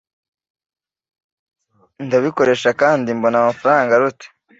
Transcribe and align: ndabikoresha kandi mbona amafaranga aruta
ndabikoresha 2.05 2.69
kandi 2.81 3.07
mbona 3.17 3.37
amafaranga 3.41 3.91
aruta 3.93 4.25